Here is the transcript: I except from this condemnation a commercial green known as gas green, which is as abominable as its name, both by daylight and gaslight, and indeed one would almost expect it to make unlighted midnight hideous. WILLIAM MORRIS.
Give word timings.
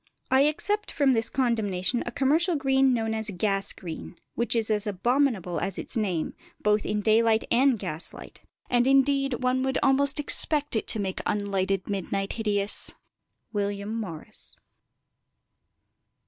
I 0.31 0.45
except 0.45 0.91
from 0.91 1.13
this 1.13 1.29
condemnation 1.29 2.01
a 2.07 2.11
commercial 2.11 2.55
green 2.55 2.91
known 2.91 3.13
as 3.13 3.29
gas 3.37 3.71
green, 3.71 4.15
which 4.33 4.55
is 4.55 4.71
as 4.71 4.87
abominable 4.87 5.59
as 5.59 5.77
its 5.77 5.95
name, 5.95 6.33
both 6.59 6.81
by 6.85 6.93
daylight 6.93 7.43
and 7.51 7.77
gaslight, 7.77 8.41
and 8.67 8.87
indeed 8.87 9.43
one 9.43 9.61
would 9.61 9.77
almost 9.83 10.19
expect 10.19 10.75
it 10.75 10.87
to 10.87 10.99
make 10.99 11.21
unlighted 11.27 11.87
midnight 11.87 12.33
hideous. 12.33 12.95
WILLIAM 13.53 13.93
MORRIS. 13.93 14.55